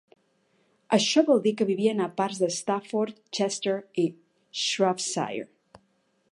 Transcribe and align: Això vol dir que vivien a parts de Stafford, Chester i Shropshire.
Això 0.95 1.23
vol 1.27 1.43
dir 1.43 1.51
que 1.59 1.67
vivien 1.71 2.01
a 2.05 2.07
parts 2.23 2.41
de 2.45 2.49
Stafford, 2.57 3.21
Chester 3.39 3.77
i 4.05 4.09
Shropshire. 4.65 5.49